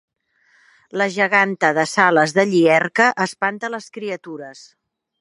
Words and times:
La 1.01 1.07
geganta 1.17 1.71
de 1.79 1.85
Sales 1.93 2.35
de 2.39 2.49
Llierca 2.55 3.09
espanta 3.29 3.75
les 3.75 3.93
criatures 3.99 4.69